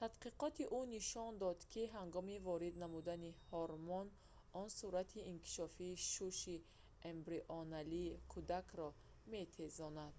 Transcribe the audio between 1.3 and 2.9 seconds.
дод ки ҳангоми ворид